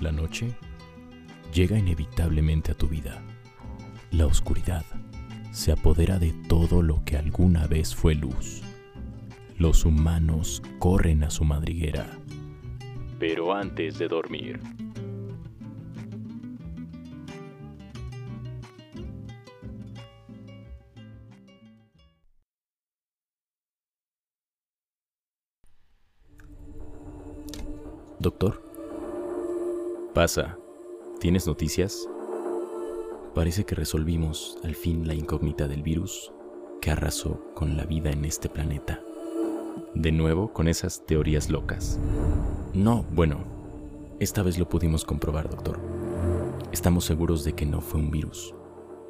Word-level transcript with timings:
La 0.00 0.12
noche 0.12 0.54
llega 1.52 1.78
inevitablemente 1.78 2.72
a 2.72 2.74
tu 2.74 2.88
vida. 2.88 3.22
La 4.10 4.24
oscuridad 4.24 4.84
se 5.52 5.72
apodera 5.72 6.18
de 6.18 6.32
todo 6.48 6.80
lo 6.80 7.04
que 7.04 7.18
alguna 7.18 7.66
vez 7.66 7.94
fue 7.94 8.14
luz. 8.14 8.62
Los 9.58 9.84
humanos 9.84 10.62
corren 10.78 11.22
a 11.22 11.28
su 11.28 11.44
madriguera. 11.44 12.06
Pero 13.18 13.54
antes 13.54 13.98
de 13.98 14.08
dormir, 14.08 14.58
Doctor. 28.18 28.69
Pasa. 30.14 30.58
¿Tienes 31.20 31.46
noticias? 31.46 32.08
Parece 33.32 33.64
que 33.64 33.76
resolvimos 33.76 34.58
al 34.64 34.74
fin 34.74 35.06
la 35.06 35.14
incógnita 35.14 35.68
del 35.68 35.84
virus 35.84 36.32
que 36.80 36.90
arrasó 36.90 37.40
con 37.54 37.76
la 37.76 37.84
vida 37.84 38.10
en 38.10 38.24
este 38.24 38.48
planeta. 38.48 39.00
De 39.94 40.10
nuevo 40.10 40.52
con 40.52 40.66
esas 40.66 41.06
teorías 41.06 41.48
locas. 41.48 42.00
No, 42.74 43.04
bueno, 43.12 43.44
esta 44.18 44.42
vez 44.42 44.58
lo 44.58 44.68
pudimos 44.68 45.04
comprobar, 45.04 45.48
doctor. 45.48 45.78
Estamos 46.72 47.04
seguros 47.04 47.44
de 47.44 47.52
que 47.52 47.64
no 47.64 47.80
fue 47.80 48.00
un 48.00 48.10
virus. 48.10 48.52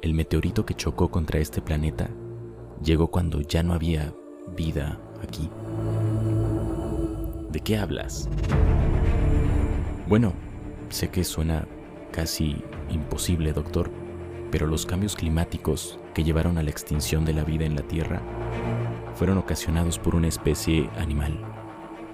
El 0.03 0.13
meteorito 0.13 0.67
que 0.67 0.75
chocó 0.75 1.09
contra 1.09 1.39
este 1.39 1.63
planeta 1.63 2.11
llegó 2.83 3.09
cuando 3.09 3.41
ya 3.41 3.63
no 3.63 3.73
había 3.73 4.13
vida 4.55 4.99
aquí. 5.23 5.49
¿De 7.49 7.59
qué 7.59 7.77
hablas? 7.79 8.29
Bueno, 10.07 10.33
sé 10.91 11.09
que 11.09 11.23
suena 11.23 11.67
casi 12.11 12.61
imposible, 12.89 13.53
doctor, 13.53 13.89
pero 14.51 14.67
los 14.67 14.85
cambios 14.85 15.15
climáticos 15.15 15.99
que 16.13 16.23
llevaron 16.23 16.57
a 16.57 16.63
la 16.63 16.69
extinción 16.69 17.25
de 17.25 17.33
la 17.33 17.43
vida 17.43 17.65
en 17.65 17.75
la 17.75 17.83
Tierra 17.83 18.21
fueron 19.15 19.37
ocasionados 19.37 19.97
por 19.97 20.15
una 20.15 20.27
especie 20.27 20.89
animal. 20.97 21.39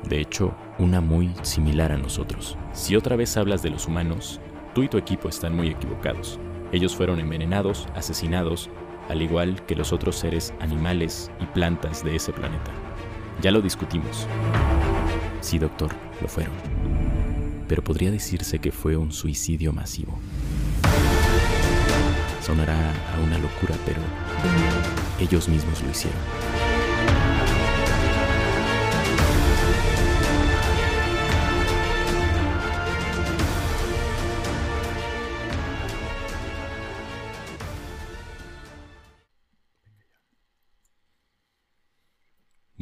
De 0.07 0.21
hecho, 0.21 0.55
una 0.77 1.01
muy 1.01 1.33
similar 1.41 1.91
a 1.91 1.97
nosotros. 1.97 2.57
Si 2.73 2.95
otra 2.95 3.15
vez 3.15 3.35
hablas 3.35 3.63
de 3.63 3.71
los 3.71 3.87
humanos, 3.87 4.39
tú 4.73 4.83
y 4.83 4.87
tu 4.87 4.97
equipo 4.97 5.27
están 5.27 5.55
muy 5.55 5.69
equivocados. 5.69 6.39
Ellos 6.71 6.95
fueron 6.95 7.19
envenenados, 7.19 7.87
asesinados, 7.95 8.69
al 9.09 9.21
igual 9.21 9.65
que 9.65 9.75
los 9.75 9.93
otros 9.93 10.17
seres 10.17 10.53
animales 10.59 11.31
y 11.39 11.45
plantas 11.47 12.03
de 12.03 12.15
ese 12.15 12.31
planeta. 12.31 12.71
Ya 13.41 13.51
lo 13.51 13.61
discutimos. 13.61 14.27
Sí, 15.41 15.57
doctor, 15.57 15.91
lo 16.21 16.27
fueron 16.27 17.16
pero 17.67 17.83
podría 17.83 18.11
decirse 18.11 18.59
que 18.59 18.71
fue 18.71 18.97
un 18.97 19.11
suicidio 19.11 19.73
masivo. 19.73 20.17
Sonará 22.41 22.91
a 23.13 23.19
una 23.19 23.37
locura, 23.37 23.75
pero 23.85 24.01
ellos 25.19 25.49
mismos 25.49 25.81
lo 25.83 25.89
hicieron. 25.89 26.56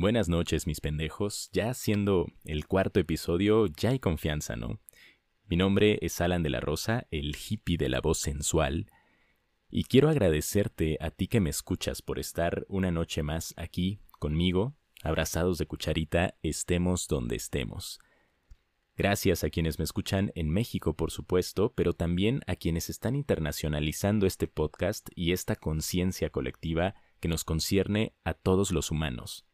Buenas 0.05 0.29
noches, 0.29 0.67
mis 0.67 0.81
pendejos. 0.81 1.49
Ya 1.51 1.73
siendo 1.73 2.27
el 2.43 2.67
cuarto 2.67 2.99
episodio, 2.99 3.65
ya 3.65 3.89
hay 3.89 3.97
confianza, 3.97 4.55
¿no? 4.55 4.79
Mi 5.47 5.55
nombre 5.55 5.97
es 6.03 6.21
Alan 6.21 6.43
de 6.43 6.51
la 6.51 6.59
Rosa, 6.59 7.07
el 7.09 7.35
hippie 7.35 7.75
de 7.75 7.89
la 7.89 8.01
voz 8.01 8.19
sensual, 8.19 8.91
y 9.67 9.85
quiero 9.85 10.07
agradecerte 10.09 10.99
a 11.01 11.09
ti 11.09 11.27
que 11.27 11.39
me 11.39 11.49
escuchas 11.49 12.03
por 12.03 12.19
estar 12.19 12.67
una 12.69 12.91
noche 12.91 13.23
más 13.23 13.55
aquí 13.57 13.99
conmigo, 14.19 14.75
abrazados 15.01 15.57
de 15.57 15.65
cucharita, 15.65 16.35
estemos 16.44 17.07
donde 17.07 17.35
estemos. 17.35 17.99
Gracias 18.95 19.44
a 19.44 19.49
quienes 19.49 19.79
me 19.79 19.85
escuchan 19.85 20.31
en 20.35 20.51
México, 20.51 20.95
por 20.95 21.09
supuesto, 21.09 21.73
pero 21.73 21.94
también 21.94 22.41
a 22.45 22.55
quienes 22.55 22.91
están 22.91 23.15
internacionalizando 23.15 24.27
este 24.27 24.47
podcast 24.47 25.09
y 25.15 25.31
esta 25.31 25.55
conciencia 25.55 26.29
colectiva 26.29 26.94
que 27.19 27.27
nos 27.27 27.44
concierne 27.44 28.13
a 28.23 28.35
todos 28.35 28.69
los 28.69 28.91
humanos. 28.91 29.47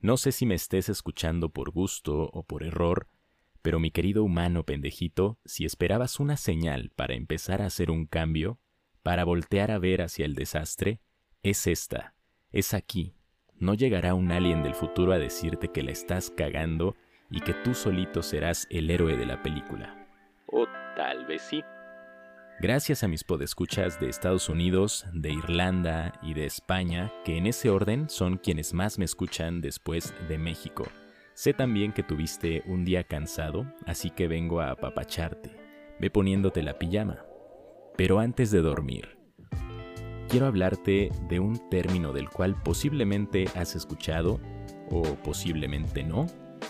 No 0.00 0.16
sé 0.16 0.30
si 0.32 0.46
me 0.46 0.54
estés 0.54 0.88
escuchando 0.88 1.48
por 1.50 1.70
gusto 1.70 2.30
o 2.32 2.44
por 2.44 2.62
error, 2.62 3.08
pero 3.62 3.80
mi 3.80 3.90
querido 3.90 4.22
humano 4.22 4.64
pendejito, 4.64 5.38
si 5.44 5.64
esperabas 5.64 6.20
una 6.20 6.36
señal 6.36 6.90
para 6.94 7.14
empezar 7.14 7.62
a 7.62 7.66
hacer 7.66 7.90
un 7.90 8.06
cambio, 8.06 8.60
para 9.02 9.24
voltear 9.24 9.70
a 9.72 9.78
ver 9.78 10.02
hacia 10.02 10.24
el 10.24 10.34
desastre, 10.34 11.00
es 11.42 11.66
esta, 11.66 12.14
es 12.52 12.74
aquí. 12.74 13.14
No 13.56 13.74
llegará 13.74 14.14
un 14.14 14.30
alien 14.30 14.62
del 14.62 14.74
futuro 14.74 15.12
a 15.12 15.18
decirte 15.18 15.68
que 15.68 15.82
la 15.82 15.90
estás 15.90 16.30
cagando 16.30 16.94
y 17.28 17.40
que 17.40 17.52
tú 17.52 17.74
solito 17.74 18.22
serás 18.22 18.68
el 18.70 18.90
héroe 18.90 19.16
de 19.16 19.26
la 19.26 19.42
película. 19.42 20.06
O 20.46 20.66
tal 20.94 21.26
vez 21.26 21.42
sí. 21.42 21.62
Gracias 22.60 23.04
a 23.04 23.08
mis 23.08 23.22
podescuchas 23.22 24.00
de 24.00 24.08
Estados 24.08 24.48
Unidos, 24.48 25.06
de 25.12 25.30
Irlanda 25.30 26.18
y 26.24 26.34
de 26.34 26.44
España, 26.44 27.12
que 27.24 27.36
en 27.36 27.46
ese 27.46 27.70
orden 27.70 28.10
son 28.10 28.36
quienes 28.36 28.74
más 28.74 28.98
me 28.98 29.04
escuchan 29.04 29.60
después 29.60 30.12
de 30.28 30.38
México. 30.38 30.82
Sé 31.34 31.54
también 31.54 31.92
que 31.92 32.02
tuviste 32.02 32.64
un 32.66 32.84
día 32.84 33.04
cansado, 33.04 33.72
así 33.86 34.10
que 34.10 34.26
vengo 34.26 34.60
a 34.60 34.72
apapacharte. 34.72 35.56
Ve 36.00 36.10
poniéndote 36.10 36.64
la 36.64 36.80
pijama. 36.80 37.24
Pero 37.96 38.18
antes 38.18 38.50
de 38.50 38.60
dormir, 38.60 39.16
quiero 40.28 40.46
hablarte 40.46 41.10
de 41.28 41.38
un 41.38 41.70
término 41.70 42.12
del 42.12 42.28
cual 42.28 42.60
posiblemente 42.60 43.44
has 43.54 43.76
escuchado 43.76 44.40
o 44.90 45.02
posiblemente 45.22 46.02
no. 46.02 46.26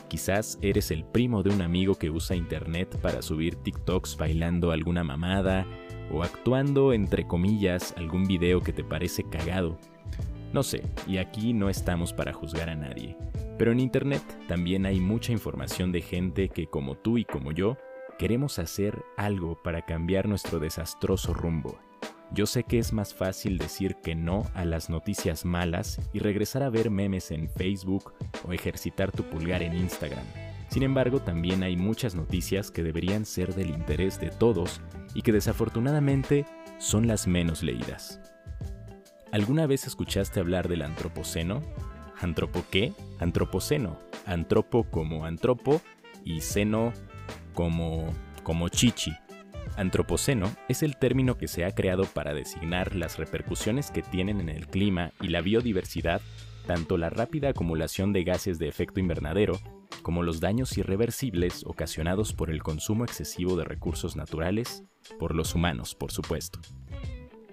Quizás 0.09 0.59
eres 0.63 0.91
el 0.91 1.05
primo 1.05 1.43
de 1.43 1.51
un 1.51 1.61
amigo 1.61 1.95
que 1.95 2.11
usa 2.11 2.35
internet 2.35 2.99
para 3.01 3.21
subir 3.21 3.57
TikToks 3.57 4.17
bailando 4.17 4.73
alguna 4.73 5.05
mamada 5.05 5.67
o 6.11 6.23
actuando 6.23 6.95
entre 6.95 7.27
comillas 7.27 7.95
algún 7.97 8.25
video 8.25 8.63
que 8.63 8.73
te 8.73 8.85
parece 8.85 9.25
cagado. 9.25 9.79
No 10.53 10.63
sé, 10.63 10.83
y 11.07 11.19
aquí 11.19 11.53
no 11.53 11.69
estamos 11.69 12.15
para 12.15 12.33
juzgar 12.33 12.71
a 12.71 12.75
nadie, 12.75 13.19
pero 13.59 13.71
en 13.71 13.81
internet 13.81 14.23
también 14.49 14.87
hay 14.87 14.99
mucha 14.99 15.31
información 15.31 15.93
de 15.93 16.01
gente 16.01 16.49
que 16.49 16.67
como 16.67 16.97
tú 16.97 17.19
y 17.19 17.27
como 17.27 17.53
yo 17.53 17.77
queremos 18.19 18.59
hacer 18.59 19.05
algo 19.19 19.63
para 19.63 19.85
cambiar 19.85 20.27
nuestro 20.27 20.59
desastroso 20.59 21.35
rumbo 21.35 21.79
yo 22.33 22.47
sé 22.47 22.65
que 22.65 22.79
es 22.79 22.93
más 22.93 23.15
fácil 23.15 23.59
decir 23.59 23.97
que 23.97 24.15
no 24.15 24.45
a 24.55 24.65
las 24.65 24.91
noticias 24.91 25.45
malas 25.45 26.01
y 26.13 26.19
regresar 26.19 26.63
a 26.63 26.71
ver 26.71 26.91
memes 26.91 27.31
en 27.31 27.49
Facebook 27.49 28.13
o 28.47 28.53
ejercitar 28.53 29.13
tu 29.13 29.23
pulgar 29.25 29.63
en 29.63 29.75
Instagram. 29.75 30.25
Sin 30.69 30.83
embargo, 30.83 31.21
también 31.21 31.63
hay 31.63 31.77
muchas 31.77 32.15
noticias 32.15 32.71
que 32.71 32.83
deberían 32.83 33.25
ser 33.25 33.55
del 33.55 33.71
interés 33.71 34.21
de 34.21 34.31
todos 34.31 34.83
y 35.15 35.23
que 35.23 35.33
desafortunadamente 35.33 36.45
son 36.79 37.07
las 37.07 37.27
menos 37.27 37.63
leídas. 37.63 38.21
¿Alguna 39.33 39.67
vez 39.67 39.87
escuchaste 39.87 40.41
hablar 40.41 40.69
del 40.69 40.83
antropoceno? 40.83 41.63
¿Antropo 42.21 42.65
qué? 42.71 42.93
Antropoceno. 43.19 43.99
Antropo 44.27 44.85
como 44.85 45.25
antropo 45.25 45.81
y 46.25 46.43
seno 46.43 46.93
como 47.55 48.13
como 48.43 48.69
chichi. 48.69 49.13
Antropoceno 49.79 50.51
es 50.69 50.83
el 50.83 50.97
término 50.97 51.39
que 51.39 51.47
se 51.47 51.65
ha 51.65 51.73
creado 51.73 52.03
para 52.05 52.35
designar 52.35 52.97
las 52.97 53.17
repercusiones 53.17 53.93
que 53.93 54.03
tienen 54.03 54.41
en 54.41 54.49
el 54.49 54.67
clima 54.67 55.13
y 55.21 55.29
la 55.29 55.41
biodiversidad 55.41 56.21
tanto 56.67 56.99
la 56.99 57.11
rápida 57.11 57.51
acumulación 57.51 58.13
de 58.13 58.25
gases 58.25 58.59
de 58.59 58.67
efecto 58.67 58.99
invernadero 58.99 59.59
como 60.03 60.25
los 60.25 60.41
daños 60.41 60.77
irreversibles 60.77 61.65
ocasionados 61.65 62.33
por 62.33 62.51
el 62.51 62.63
consumo 62.63 63.05
excesivo 63.05 63.57
de 63.57 63.65
recursos 63.65 64.17
naturales, 64.17 64.83
por 65.19 65.35
los 65.35 65.55
humanos, 65.55 65.95
por 65.95 66.11
supuesto. 66.11 66.61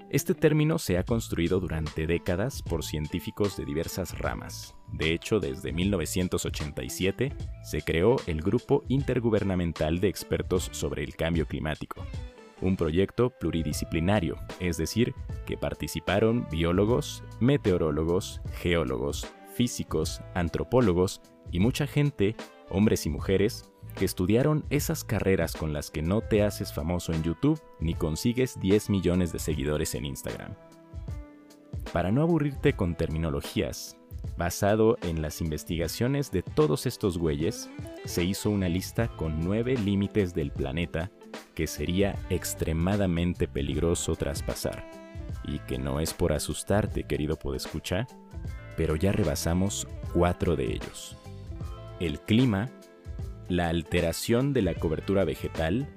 Este 0.10 0.34
término 0.34 0.80
se 0.80 0.98
ha 0.98 1.04
construido 1.04 1.60
durante 1.60 2.08
décadas 2.08 2.62
por 2.62 2.84
científicos 2.84 3.56
de 3.56 3.66
diversas 3.66 4.18
ramas. 4.18 4.75
De 4.92 5.14
hecho, 5.14 5.40
desde 5.40 5.74
1987 5.74 7.34
se 7.64 7.82
creó 7.82 8.16
el 8.28 8.42
Grupo 8.42 8.84
Intergubernamental 8.88 10.00
de 10.00 10.08
Expertos 10.08 10.70
sobre 10.72 11.04
el 11.04 11.16
Cambio 11.16 11.48
Climático, 11.48 12.06
un 12.62 12.78
proyecto 12.78 13.30
pluridisciplinario, 13.30 14.38
es 14.60 14.78
decir, 14.78 15.14
que 15.46 15.58
participaron 15.58 16.48
biólogos, 16.50 17.24
meteorólogos, 17.40 18.42
geólogos, 18.54 19.28
físicos, 19.54 20.22
antropólogos 20.34 21.22
y 21.52 21.60
mucha 21.60 21.88
gente, 21.88 22.36
hombres 22.70 23.06
y 23.06 23.10
mujeres, 23.10 23.72
que 23.96 24.06
estudiaron 24.06 24.66
esas 24.70 25.04
carreras 25.04 25.54
con 25.54 25.72
las 25.72 25.90
que 25.90 26.02
no 26.02 26.22
te 26.22 26.44
haces 26.44 26.74
famoso 26.74 27.14
en 27.14 27.24
YouTube 27.24 27.62
ni 27.80 27.94
consigues 27.94 28.60
10 28.60 28.90
millones 28.90 29.32
de 29.32 29.40
seguidores 29.40 29.96
en 29.96 30.06
Instagram. 30.06 30.54
Para 31.94 32.12
no 32.12 32.22
aburrirte 32.22 32.74
con 32.74 32.96
terminologías, 32.96 33.98
basado 34.38 34.98
en 35.02 35.22
las 35.22 35.42
investigaciones 35.42 36.32
de 36.32 36.42
todos 36.42 36.86
estos 36.86 37.18
güeyes, 37.18 37.70
se 38.06 38.24
hizo 38.24 38.50
una 38.50 38.70
lista 38.70 39.08
con 39.08 39.40
nueve 39.42 39.76
límites 39.78 40.34
del 40.34 40.52
planeta 40.52 41.12
que 41.54 41.68
sería 41.68 42.16
extremadamente 42.30 43.48
peligroso 43.48 44.16
traspasar, 44.16 44.90
y 45.46 45.60
que 45.60 45.78
no 45.78 46.00
es 46.00 46.14
por 46.14 46.34
asustarte, 46.34 47.04
querido 47.04 47.38
podescuchar, 47.38 48.08
pero 48.76 48.96
ya 48.96 49.12
rebasamos 49.12 49.88
cuatro 50.14 50.56
de 50.56 50.74
ellos. 50.74 51.18
El 52.00 52.20
clima, 52.20 52.70
la 53.48 53.70
alteración 53.70 54.54
de 54.54 54.62
la 54.64 54.74
cobertura 54.74 55.24
vegetal, 55.24 55.88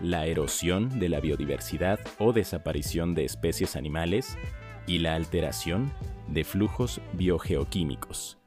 la 0.00 0.26
erosión 0.26 0.98
de 0.98 1.08
la 1.08 1.20
biodiversidad 1.20 2.00
o 2.18 2.32
desaparición 2.32 3.14
de 3.14 3.24
especies 3.24 3.76
animales 3.76 4.36
y 4.86 4.98
la 4.98 5.14
alteración 5.14 5.92
de 6.28 6.44
flujos 6.44 7.00
biogeoquímicos. 7.12 8.38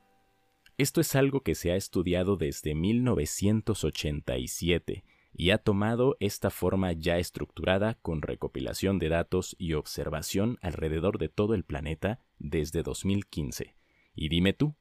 Esto 0.78 1.02
es 1.02 1.16
algo 1.16 1.42
que 1.42 1.56
se 1.56 1.72
ha 1.72 1.76
estudiado 1.76 2.36
desde 2.36 2.76
1987 2.76 5.04
y 5.36 5.52
ha 5.52 5.58
tomado 5.58 6.18
esta 6.20 6.50
forma 6.50 6.92
ya 6.92 7.18
estructurada 7.18 7.96
con 7.96 8.22
recopilación 8.22 9.00
de 9.00 9.10
datos 9.10 9.56
y 9.58 9.74
observación 9.74 10.58
alrededor 10.62 11.18
de 11.18 11.30
todo 11.30 11.54
el 11.54 11.64
planeta 11.64 12.20
desde 12.38 12.84
2015. 12.84 13.76
Y 14.16 14.30
dime 14.30 14.54
tú, 14.54 14.76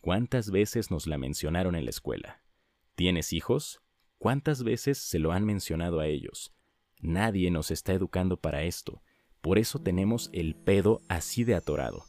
¿cuántas 0.00 0.50
veces 0.50 0.90
nos 0.90 1.06
la 1.06 1.18
mencionaron 1.18 1.74
en 1.74 1.84
la 1.84 1.90
escuela? 1.90 2.42
¿Tienes 2.94 3.32
hijos? 3.32 3.82
¿Cuántas 4.18 4.62
veces 4.62 4.98
se 4.98 5.18
lo 5.18 5.32
han 5.32 5.44
mencionado 5.44 6.00
a 6.00 6.06
ellos? 6.06 6.54
Nadie 7.00 7.50
nos 7.50 7.70
está 7.70 7.92
educando 7.92 8.40
para 8.40 8.62
esto, 8.62 9.02
por 9.44 9.58
eso 9.58 9.78
tenemos 9.78 10.30
el 10.32 10.54
pedo 10.54 11.02
así 11.06 11.44
de 11.44 11.54
atorado. 11.54 12.06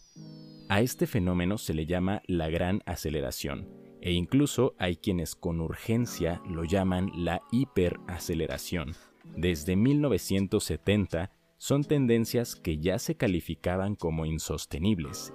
A 0.70 0.80
este 0.80 1.06
fenómeno 1.06 1.58
se 1.58 1.74
le 1.74 1.86
llama 1.86 2.22
la 2.28 2.50
gran 2.50 2.82
aceleración, 2.86 3.68
e 4.02 4.14
incluso 4.14 4.74
hay 4.80 4.96
quienes 4.96 5.36
con 5.36 5.60
urgencia 5.60 6.42
lo 6.50 6.64
llaman 6.64 7.12
la 7.14 7.42
hiperaceleración. 7.52 8.96
Desde 9.36 9.76
1970 9.76 11.34
son 11.58 11.84
tendencias 11.84 12.56
que 12.56 12.78
ya 12.78 13.00
se 13.00 13.18
calificaban 13.18 13.96
como 13.96 14.26
insostenibles. 14.26 15.34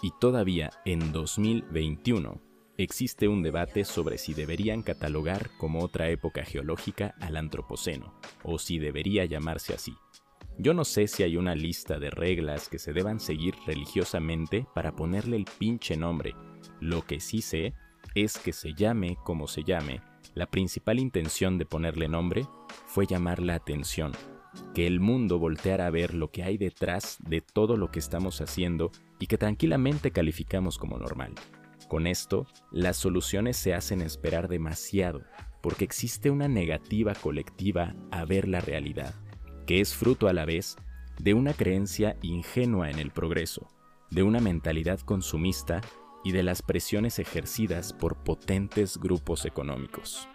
Y 0.00 0.12
todavía 0.20 0.70
en 0.84 1.10
2021 1.10 2.40
existe 2.76 3.26
un 3.26 3.42
debate 3.42 3.84
sobre 3.84 4.18
si 4.18 4.34
deberían 4.34 4.82
catalogar 4.82 5.50
como 5.58 5.82
otra 5.82 6.10
época 6.10 6.44
geológica 6.44 7.16
al 7.20 7.36
Antropoceno, 7.36 8.14
o 8.44 8.60
si 8.60 8.78
debería 8.78 9.24
llamarse 9.24 9.74
así. 9.74 9.94
Yo 10.60 10.74
no 10.74 10.84
sé 10.84 11.06
si 11.06 11.22
hay 11.22 11.36
una 11.36 11.54
lista 11.54 12.00
de 12.00 12.10
reglas 12.10 12.68
que 12.68 12.80
se 12.80 12.92
deban 12.92 13.20
seguir 13.20 13.54
religiosamente 13.64 14.66
para 14.74 14.96
ponerle 14.96 15.36
el 15.36 15.44
pinche 15.44 15.96
nombre, 15.96 16.34
lo 16.80 17.06
que 17.06 17.20
sí 17.20 17.42
sé 17.42 17.74
es 18.16 18.38
que 18.38 18.52
se 18.52 18.74
llame 18.74 19.16
como 19.22 19.46
se 19.46 19.62
llame, 19.62 20.00
la 20.34 20.46
principal 20.46 20.98
intención 20.98 21.58
de 21.58 21.66
ponerle 21.66 22.08
nombre 22.08 22.44
fue 22.86 23.06
llamar 23.06 23.40
la 23.40 23.54
atención, 23.54 24.10
que 24.74 24.88
el 24.88 24.98
mundo 24.98 25.38
volteara 25.38 25.86
a 25.86 25.90
ver 25.90 26.12
lo 26.12 26.32
que 26.32 26.42
hay 26.42 26.58
detrás 26.58 27.18
de 27.20 27.40
todo 27.40 27.76
lo 27.76 27.92
que 27.92 28.00
estamos 28.00 28.40
haciendo 28.40 28.90
y 29.20 29.28
que 29.28 29.38
tranquilamente 29.38 30.10
calificamos 30.10 30.76
como 30.76 30.98
normal. 30.98 31.34
Con 31.86 32.08
esto, 32.08 32.48
las 32.72 32.96
soluciones 32.96 33.56
se 33.56 33.74
hacen 33.74 34.02
esperar 34.02 34.48
demasiado, 34.48 35.22
porque 35.62 35.84
existe 35.84 36.30
una 36.30 36.48
negativa 36.48 37.14
colectiva 37.14 37.94
a 38.10 38.24
ver 38.24 38.48
la 38.48 38.60
realidad, 38.60 39.14
que 39.68 39.82
es 39.82 39.94
fruto 39.94 40.28
a 40.28 40.32
la 40.32 40.46
vez 40.46 40.78
de 41.18 41.34
una 41.34 41.52
creencia 41.52 42.16
ingenua 42.22 42.90
en 42.90 42.98
el 42.98 43.10
progreso, 43.10 43.68
de 44.10 44.22
una 44.22 44.40
mentalidad 44.40 44.98
consumista 45.00 45.82
y 46.24 46.32
de 46.32 46.42
las 46.42 46.62
presiones 46.62 47.18
ejercidas 47.18 47.92
por 47.92 48.16
potentes 48.24 48.96
grupos 48.96 49.44
económicos. 49.44 50.26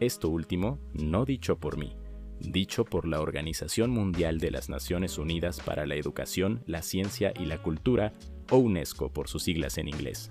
Esto 0.00 0.28
último 0.28 0.78
no 0.92 1.24
dicho 1.24 1.58
por 1.58 1.78
mí, 1.78 1.96
dicho 2.40 2.84
por 2.84 3.08
la 3.08 3.22
Organización 3.22 3.90
Mundial 3.90 4.38
de 4.38 4.50
las 4.50 4.68
Naciones 4.68 5.16
Unidas 5.16 5.58
para 5.60 5.86
la 5.86 5.94
Educación, 5.94 6.62
la 6.66 6.82
Ciencia 6.82 7.32
y 7.40 7.46
la 7.46 7.62
Cultura, 7.62 8.12
o 8.50 8.58
UNESCO 8.58 9.14
por 9.14 9.28
sus 9.28 9.44
siglas 9.44 9.78
en 9.78 9.88
inglés, 9.88 10.30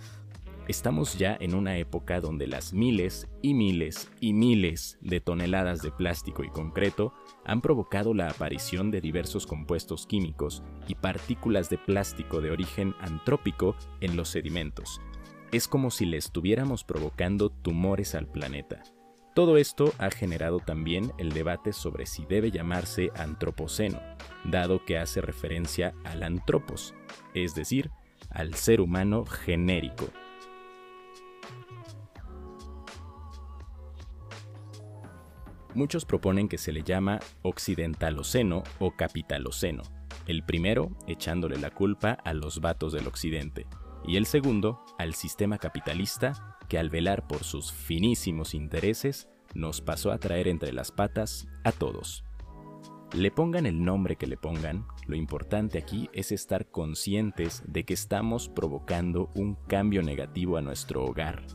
Estamos 0.68 1.18
ya 1.18 1.38
en 1.40 1.56
una 1.56 1.78
época 1.78 2.20
donde 2.20 2.46
las 2.46 2.74
miles 2.74 3.30
y 3.42 3.54
miles 3.54 4.12
y 4.20 4.34
miles 4.34 4.98
de 5.00 5.22
toneladas 5.22 5.82
de 5.82 5.92
plástico 5.92 6.44
y 6.44 6.50
concreto 6.50 7.14
han 7.46 7.62
provocado 7.62 8.14
la 8.14 8.28
aparición 8.28 8.92
de 8.92 9.00
diversos 9.00 9.48
compuestos 9.48 10.06
químicos 10.06 10.64
y 10.86 10.96
partículas 10.96 11.70
de 11.70 11.78
plástico 11.78 12.42
de 12.42 12.52
origen 12.52 12.94
antrópico 13.00 13.78
en 14.02 14.18
los 14.18 14.28
sedimentos. 14.28 15.00
Es 15.54 15.70
como 15.70 15.90
si 15.90 16.06
le 16.06 16.18
estuviéramos 16.18 16.84
provocando 16.84 17.50
tumores 17.50 18.14
al 18.14 18.28
planeta. 18.28 18.84
Todo 19.34 19.56
esto 19.56 19.94
ha 20.00 20.12
generado 20.12 20.60
también 20.60 21.14
el 21.18 21.32
debate 21.32 21.72
sobre 21.72 22.06
si 22.06 22.26
debe 22.26 22.52
llamarse 22.52 23.10
antropoceno, 23.16 24.02
dado 24.44 24.84
que 24.84 24.98
hace 24.98 25.22
referencia 25.22 25.94
al 26.04 26.24
antropos, 26.24 26.94
es 27.34 27.56
decir, 27.56 27.90
al 28.30 28.56
ser 28.56 28.82
humano 28.82 29.26
genérico, 29.26 30.10
Muchos 35.78 36.06
proponen 36.06 36.50
que 36.50 36.58
se 36.58 36.72
le 36.72 36.82
llama 36.82 37.20
occidentaloceno 37.44 38.64
o 38.80 38.96
capitaloceno, 38.96 39.84
el 40.26 40.44
primero 40.44 40.98
echándole 41.06 41.60
la 41.60 41.70
culpa 41.70 42.14
a 42.26 42.34
los 42.34 42.62
vatos 42.62 42.94
del 42.94 43.06
occidente, 43.06 43.68
y 44.04 44.18
el 44.18 44.26
segundo 44.26 44.84
al 44.98 45.14
sistema 45.14 45.60
capitalista 45.60 46.58
que 46.68 46.80
al 46.80 46.90
velar 46.90 47.28
por 47.28 47.44
sus 47.44 47.72
finísimos 47.72 48.56
intereses 48.56 49.30
nos 49.54 49.82
pasó 49.82 50.12
a 50.12 50.18
traer 50.18 50.48
entre 50.48 50.74
las 50.74 50.92
patas 50.92 51.48
a 51.64 51.72
todos. 51.72 52.24
Le 53.14 53.30
pongan 53.30 53.68
el 53.68 53.86
nombre 53.86 54.16
que 54.16 54.26
le 54.26 54.36
pongan, 54.36 54.88
lo 55.06 55.16
importante 55.16 55.78
aquí 55.78 56.10
es 56.12 56.32
estar 56.32 56.72
conscientes 56.72 57.62
de 57.68 57.84
que 57.84 57.94
estamos 57.94 58.50
provocando 58.50 59.30
un 59.36 59.54
cambio 59.68 60.02
negativo 60.02 60.58
a 60.58 60.62
nuestro 60.62 61.06
hogar, 61.06 61.46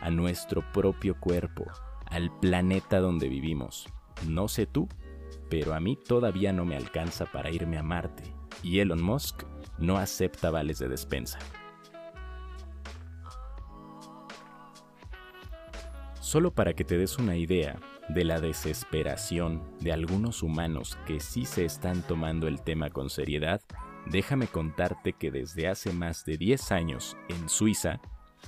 a 0.00 0.08
nuestro 0.12 0.62
propio 0.70 1.18
cuerpo, 1.18 1.64
al 2.12 2.30
planeta 2.40 3.00
donde 3.00 3.28
vivimos. 3.28 3.88
No 4.28 4.46
sé 4.46 4.66
tú, 4.66 4.88
pero 5.48 5.74
a 5.74 5.80
mí 5.80 5.96
todavía 5.96 6.52
no 6.52 6.66
me 6.66 6.76
alcanza 6.76 7.24
para 7.26 7.50
irme 7.50 7.78
a 7.78 7.82
Marte, 7.82 8.22
y 8.62 8.80
Elon 8.80 9.02
Musk 9.02 9.44
no 9.78 9.96
acepta 9.96 10.50
vales 10.50 10.78
de 10.78 10.88
despensa. 10.88 11.38
Solo 16.20 16.54
para 16.54 16.74
que 16.74 16.84
te 16.84 16.98
des 16.98 17.18
una 17.18 17.36
idea 17.36 17.78
de 18.08 18.24
la 18.24 18.40
desesperación 18.40 19.62
de 19.80 19.92
algunos 19.92 20.42
humanos 20.42 20.98
que 21.06 21.18
sí 21.20 21.46
se 21.46 21.64
están 21.64 22.02
tomando 22.02 22.46
el 22.46 22.60
tema 22.60 22.90
con 22.90 23.08
seriedad, 23.08 23.62
déjame 24.06 24.48
contarte 24.48 25.14
que 25.14 25.30
desde 25.30 25.68
hace 25.68 25.92
más 25.92 26.24
de 26.26 26.36
10 26.36 26.72
años 26.72 27.16
en 27.28 27.48
Suiza, 27.48 28.00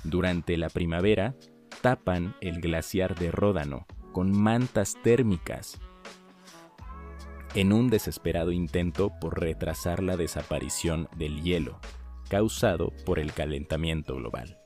durante 0.02 0.56
la 0.56 0.68
primavera, 0.68 1.34
tapan 1.80 2.36
el 2.40 2.60
glaciar 2.60 3.14
de 3.14 3.30
Ródano 3.30 3.86
con 4.12 4.30
mantas 4.30 4.96
térmicas 5.02 5.80
en 7.54 7.72
un 7.72 7.88
desesperado 7.88 8.50
intento 8.50 9.12
por 9.20 9.40
retrasar 9.40 10.02
la 10.02 10.16
desaparición 10.16 11.08
del 11.16 11.42
hielo 11.42 11.78
causado 12.28 12.92
por 13.04 13.18
el 13.18 13.32
calentamiento 13.32 14.16
global. 14.16 14.58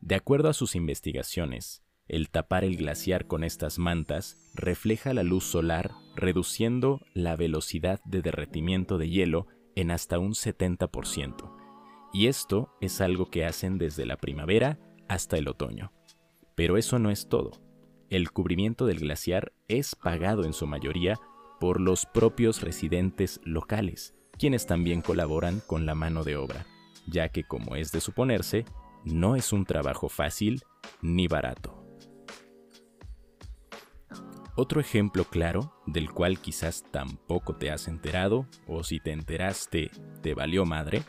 De 0.00 0.14
acuerdo 0.14 0.48
a 0.48 0.52
sus 0.52 0.74
investigaciones, 0.74 1.82
el 2.06 2.30
tapar 2.30 2.64
el 2.64 2.76
glaciar 2.76 3.26
con 3.26 3.44
estas 3.44 3.78
mantas 3.78 4.36
refleja 4.54 5.12
la 5.14 5.22
luz 5.22 5.44
solar 5.44 5.92
reduciendo 6.16 7.00
la 7.14 7.36
velocidad 7.36 8.00
de 8.04 8.22
derretimiento 8.22 8.98
de 8.98 9.08
hielo 9.08 9.46
en 9.74 9.90
hasta 9.90 10.18
un 10.18 10.32
70%. 10.32 11.54
Y 12.12 12.26
esto 12.26 12.74
es 12.80 13.00
algo 13.00 13.30
que 13.30 13.44
hacen 13.44 13.78
desde 13.78 14.06
la 14.06 14.16
primavera 14.16 14.78
hasta 15.08 15.36
el 15.36 15.48
otoño. 15.48 15.92
Pero 16.54 16.76
eso 16.76 16.98
no 16.98 17.10
es 17.10 17.28
todo. 17.28 17.52
El 18.10 18.30
cubrimiento 18.30 18.86
del 18.86 19.00
glaciar 19.00 19.52
es 19.68 19.94
pagado 19.94 20.44
en 20.44 20.52
su 20.52 20.66
mayoría 20.66 21.18
por 21.60 21.80
los 21.80 22.06
propios 22.06 22.62
residentes 22.62 23.40
locales, 23.44 24.14
quienes 24.38 24.66
también 24.66 25.02
colaboran 25.02 25.60
con 25.66 25.86
la 25.86 25.94
mano 25.94 26.24
de 26.24 26.36
obra, 26.36 26.66
ya 27.06 27.28
que 27.28 27.44
como 27.44 27.76
es 27.76 27.92
de 27.92 28.00
suponerse, 28.00 28.64
no 29.04 29.36
es 29.36 29.52
un 29.52 29.64
trabajo 29.64 30.08
fácil 30.08 30.62
ni 31.02 31.28
barato. 31.28 31.78
Otro 34.56 34.80
ejemplo 34.80 35.24
claro, 35.24 35.72
del 35.86 36.10
cual 36.10 36.40
quizás 36.40 36.84
tampoco 36.90 37.54
te 37.54 37.70
has 37.70 37.86
enterado, 37.86 38.46
o 38.66 38.82
si 38.82 38.98
te 38.98 39.12
enteraste, 39.12 39.90
te 40.20 40.34
valió 40.34 40.64
madre, 40.64 41.02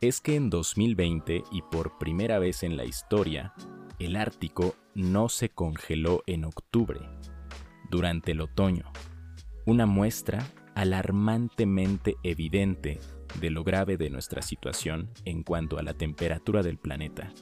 es 0.00 0.20
que 0.20 0.36
en 0.36 0.50
2020 0.50 1.44
y 1.50 1.62
por 1.62 1.98
primera 1.98 2.38
vez 2.38 2.62
en 2.62 2.76
la 2.76 2.84
historia, 2.84 3.54
el 3.98 4.16
Ártico 4.16 4.74
no 4.94 5.28
se 5.28 5.48
congeló 5.48 6.22
en 6.26 6.44
octubre, 6.44 7.00
durante 7.90 8.32
el 8.32 8.40
otoño, 8.40 8.92
una 9.64 9.86
muestra 9.86 10.46
alarmantemente 10.74 12.16
evidente 12.22 13.00
de 13.40 13.50
lo 13.50 13.64
grave 13.64 13.96
de 13.96 14.10
nuestra 14.10 14.42
situación 14.42 15.10
en 15.24 15.42
cuanto 15.42 15.78
a 15.78 15.82
la 15.82 15.94
temperatura 15.94 16.62
del 16.62 16.78
planeta. 16.78 17.32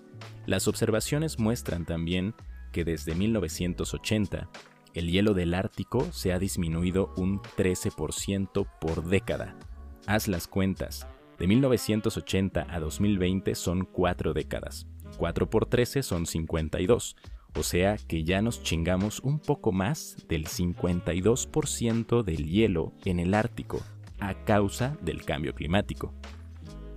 Las 0.46 0.68
observaciones 0.68 1.38
muestran 1.38 1.84
también 1.84 2.34
que 2.72 2.84
desde 2.84 3.14
1980 3.14 4.48
el 4.94 5.10
hielo 5.10 5.34
del 5.34 5.54
Ártico 5.54 6.12
se 6.12 6.32
ha 6.32 6.38
disminuido 6.38 7.12
un 7.16 7.40
13% 7.40 8.68
por 8.80 9.04
década. 9.04 9.58
Haz 10.06 10.28
las 10.28 10.46
cuentas. 10.46 11.06
De 11.38 11.46
1980 11.46 12.66
a 12.68 12.80
2020 12.80 13.54
son 13.54 13.84
4 13.84 14.32
décadas. 14.34 14.86
4 15.18 15.50
por 15.50 15.66
13 15.66 16.02
son 16.02 16.26
52. 16.26 17.16
O 17.56 17.62
sea 17.62 17.96
que 17.96 18.24
ya 18.24 18.42
nos 18.42 18.62
chingamos 18.62 19.20
un 19.20 19.38
poco 19.38 19.72
más 19.72 20.16
del 20.28 20.46
52% 20.46 22.22
del 22.22 22.48
hielo 22.48 22.92
en 23.04 23.20
el 23.20 23.34
Ártico 23.34 23.80
a 24.18 24.34
causa 24.44 24.96
del 25.02 25.24
cambio 25.24 25.54
climático. 25.54 26.12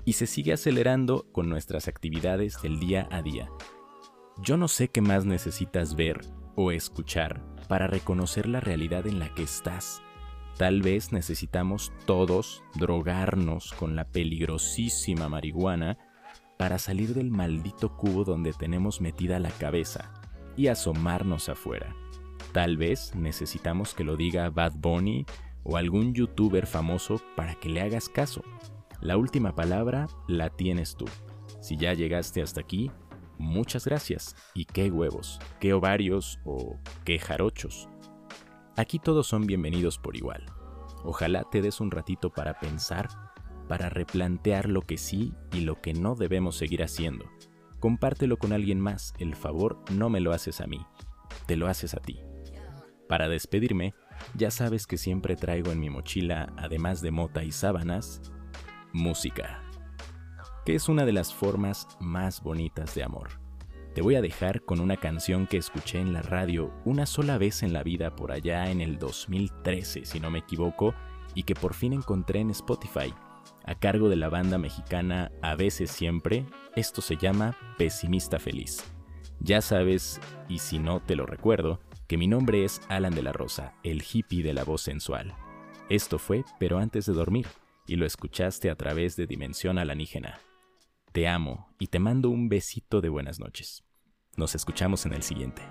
Y 0.05 0.13
se 0.13 0.25
sigue 0.25 0.53
acelerando 0.53 1.27
con 1.31 1.49
nuestras 1.49 1.87
actividades 1.87 2.61
del 2.61 2.79
día 2.79 3.07
a 3.11 3.21
día. 3.21 3.49
Yo 4.41 4.55
no 4.55 4.67
sé 4.67 4.87
qué 4.87 5.01
más 5.01 5.25
necesitas 5.25 5.95
ver 5.95 6.21
o 6.55 6.71
escuchar 6.71 7.43
para 7.67 7.87
reconocer 7.87 8.47
la 8.47 8.59
realidad 8.59 9.05
en 9.07 9.19
la 9.19 9.33
que 9.33 9.43
estás. 9.43 10.01
Tal 10.57 10.81
vez 10.81 11.11
necesitamos 11.11 11.93
todos 12.05 12.63
drogarnos 12.73 13.73
con 13.73 13.95
la 13.95 14.05
peligrosísima 14.05 15.29
marihuana 15.29 15.99
para 16.57 16.79
salir 16.79 17.13
del 17.13 17.29
maldito 17.29 17.95
cubo 17.95 18.23
donde 18.23 18.53
tenemos 18.53 18.99
metida 18.99 19.39
la 19.39 19.51
cabeza 19.51 20.11
y 20.55 20.67
asomarnos 20.67 21.49
afuera. 21.49 21.95
Tal 22.53 22.75
vez 22.75 23.13
necesitamos 23.13 23.93
que 23.93 24.03
lo 24.03 24.17
diga 24.17 24.49
Bad 24.49 24.73
Bunny 24.77 25.27
o 25.63 25.77
algún 25.77 26.15
youtuber 26.15 26.65
famoso 26.65 27.21
para 27.35 27.53
que 27.53 27.69
le 27.69 27.81
hagas 27.81 28.09
caso. 28.09 28.41
La 28.99 29.15
última 29.15 29.53
palabra 29.53 30.07
la 30.27 30.49
tienes 30.49 30.95
tú. 30.95 31.05
Si 31.61 31.77
ya 31.77 31.93
llegaste 31.93 32.41
hasta 32.41 32.61
aquí, 32.61 32.89
muchas 33.37 33.85
gracias 33.85 34.35
y 34.55 34.65
qué 34.65 34.89
huevos, 34.89 35.39
qué 35.59 35.73
ovarios 35.73 36.39
o 36.45 36.77
qué 37.05 37.19
jarochos. 37.19 37.87
Aquí 38.77 38.99
todos 38.99 39.27
son 39.27 39.45
bienvenidos 39.45 39.97
por 39.97 40.15
igual. 40.15 40.45
Ojalá 41.03 41.43
te 41.43 41.61
des 41.61 41.81
un 41.81 41.91
ratito 41.91 42.29
para 42.29 42.59
pensar, 42.59 43.09
para 43.67 43.89
replantear 43.89 44.69
lo 44.69 44.81
que 44.83 44.97
sí 44.97 45.33
y 45.51 45.61
lo 45.61 45.81
que 45.81 45.93
no 45.93 46.15
debemos 46.15 46.55
seguir 46.55 46.83
haciendo 46.83 47.25
compártelo 47.79 48.37
con 48.37 48.53
alguien 48.53 48.79
más. 48.79 49.13
El 49.19 49.35
favor 49.35 49.83
no 49.91 50.09
me 50.09 50.19
lo 50.19 50.33
haces 50.33 50.61
a 50.61 50.67
mí, 50.67 50.85
te 51.45 51.55
lo 51.55 51.67
haces 51.67 51.93
a 51.93 51.99
ti. 51.99 52.19
Para 53.07 53.29
despedirme, 53.29 53.93
ya 54.33 54.51
sabes 54.51 54.87
que 54.87 54.97
siempre 54.97 55.35
traigo 55.35 55.71
en 55.71 55.79
mi 55.79 55.89
mochila, 55.89 56.53
además 56.57 57.01
de 57.01 57.11
mota 57.11 57.43
y 57.43 57.51
sábanas, 57.51 58.21
música, 58.93 59.63
que 60.65 60.75
es 60.75 60.89
una 60.89 61.05
de 61.05 61.13
las 61.13 61.33
formas 61.33 61.87
más 61.99 62.41
bonitas 62.41 62.93
de 62.95 63.03
amor. 63.03 63.46
Te 63.97 64.03
voy 64.03 64.13
a 64.13 64.21
dejar 64.21 64.61
con 64.61 64.79
una 64.79 64.97
canción 64.97 65.47
que 65.47 65.57
escuché 65.57 65.99
en 65.99 66.13
la 66.13 66.21
radio 66.21 66.71
una 66.85 67.07
sola 67.07 67.39
vez 67.39 67.63
en 67.63 67.73
la 67.73 67.81
vida 67.81 68.15
por 68.15 68.31
allá 68.31 68.69
en 68.69 68.79
el 68.79 68.99
2013, 68.99 70.05
si 70.05 70.19
no 70.19 70.29
me 70.29 70.37
equivoco, 70.37 70.93
y 71.33 71.41
que 71.41 71.55
por 71.55 71.73
fin 71.73 71.93
encontré 71.93 72.41
en 72.41 72.51
Spotify 72.51 73.11
a 73.63 73.73
cargo 73.73 74.07
de 74.07 74.15
la 74.15 74.29
banda 74.29 74.59
mexicana 74.59 75.31
A 75.41 75.55
veces 75.55 75.89
siempre, 75.89 76.45
esto 76.75 77.01
se 77.01 77.17
llama 77.17 77.57
Pesimista 77.79 78.37
Feliz. 78.37 78.83
Ya 79.39 79.61
sabes, 79.61 80.21
y 80.47 80.59
si 80.59 80.77
no 80.77 80.99
te 80.99 81.15
lo 81.15 81.25
recuerdo, 81.25 81.79
que 82.05 82.17
mi 82.17 82.27
nombre 82.27 82.65
es 82.65 82.81
Alan 82.89 83.15
de 83.15 83.23
la 83.23 83.33
Rosa, 83.33 83.73
el 83.83 84.03
hippie 84.03 84.43
de 84.43 84.53
la 84.53 84.63
voz 84.63 84.83
sensual. 84.83 85.33
Esto 85.89 86.19
fue 86.19 86.45
Pero 86.59 86.77
antes 86.77 87.07
de 87.07 87.13
dormir, 87.13 87.47
y 87.87 87.95
lo 87.95 88.05
escuchaste 88.05 88.69
a 88.69 88.75
través 88.75 89.15
de 89.15 89.25
Dimensión 89.25 89.79
Alanígena. 89.79 90.39
Te 91.13 91.27
amo 91.27 91.73
y 91.79 91.87
te 91.87 91.97
mando 91.97 92.29
un 92.29 92.47
besito 92.47 93.01
de 93.01 93.09
buenas 93.09 93.39
noches. 93.39 93.86
Nos 94.37 94.53
escuchamos 94.53 95.03
en 95.07 95.13
el 95.13 95.23
siguiente. 95.23 95.63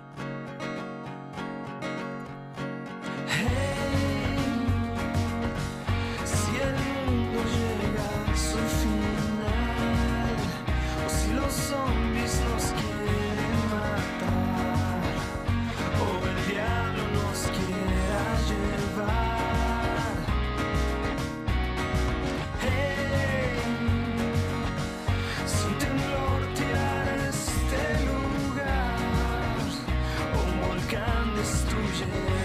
Llega 31.99 32.37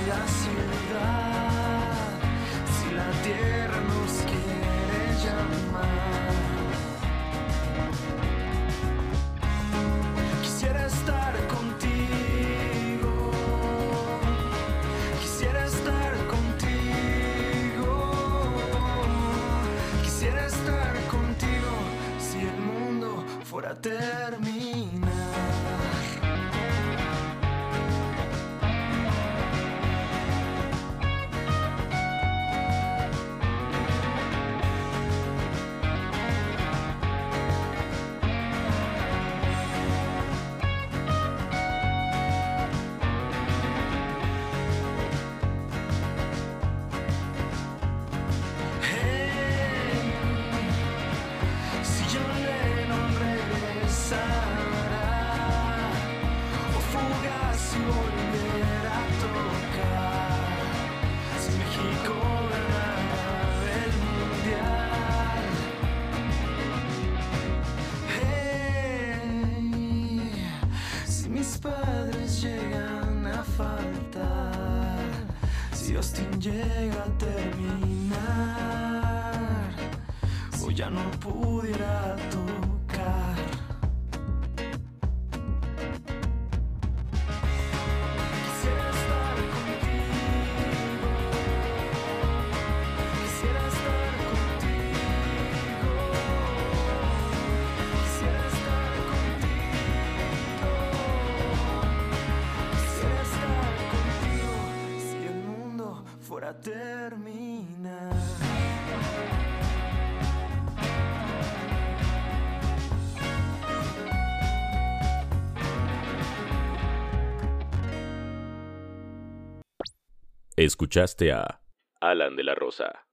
Escuchaste 120.64 121.33
a 121.33 121.61
Alan 122.00 122.37
de 122.37 122.45
la 122.45 122.54
Rosa 122.54 123.09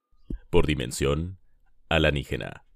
por 0.51 0.68
Dimensión 0.68 1.39
Alanígena. 1.89 2.69